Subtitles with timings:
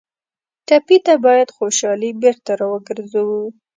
[0.67, 3.41] ټپي ته باید خوشالي بېرته راوګرځوو.